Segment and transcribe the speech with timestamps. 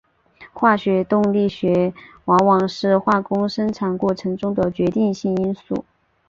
[0.51, 1.93] 化学动力学
[2.25, 5.85] 往往是化工生产过程中的决定性因素。